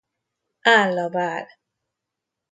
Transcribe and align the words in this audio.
Áll 0.75 0.97
a 1.03 1.09
bál! 1.09 1.47